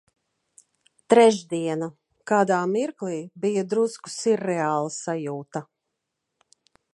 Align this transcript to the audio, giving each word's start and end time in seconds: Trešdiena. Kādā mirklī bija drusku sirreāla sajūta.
Trešdiena. 1.13 1.89
Kādā 2.31 2.57
mirklī 2.71 3.19
bija 3.45 3.65
drusku 3.75 4.13
sirreāla 4.15 4.91
sajūta. 4.97 5.63